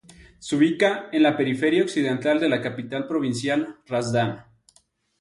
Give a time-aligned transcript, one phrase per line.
[0.39, 4.43] Se ubica en la periferia occidental de la capital provincial Hrazdan.